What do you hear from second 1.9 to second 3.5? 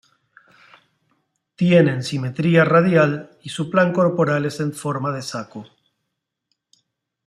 simetría radial y